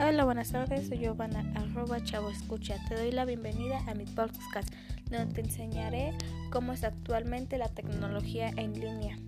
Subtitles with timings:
[0.00, 2.76] Hola, buenas tardes, soy Giovanna, arroba chavo escucha.
[2.88, 4.72] Te doy la bienvenida a mi podcast,
[5.10, 6.14] donde te enseñaré
[6.50, 9.18] cómo es actualmente la tecnología en línea.